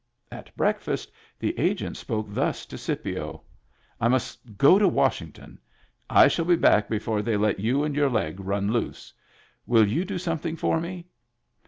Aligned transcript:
At 0.31 0.57
breakfast 0.57 1.11
the 1.37 1.53
Agent 1.59 1.95
spoke 1.95 2.25
thus 2.33 2.65
to 2.65 2.75
Scipio:—" 2.75 3.43
I 4.01 4.07
must 4.07 4.57
go 4.57 4.79
to 4.79 4.87
Washington. 4.87 5.59
I 6.09 6.27
shall 6.27 6.45
be 6.45 6.55
back 6.55 6.89
before 6.89 7.21
they 7.21 7.37
let 7.37 7.59
you 7.59 7.83
and 7.83 7.95
your 7.95 8.09
leg 8.09 8.39
run 8.39 8.71
loose. 8.71 9.13
Will 9.67 9.87
you 9.87 10.03
do 10.03 10.17
something 10.17 10.55
for 10.55 10.79
me 10.79 11.05